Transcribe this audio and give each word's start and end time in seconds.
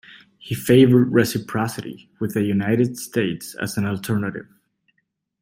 He 0.39 0.55
favoured 0.55 1.11
reciprocity 1.13 2.09
with 2.19 2.33
the 2.33 2.41
United 2.41 2.97
States 2.97 3.53
as 3.53 3.77
an 3.77 3.85
alternative. 3.85 4.47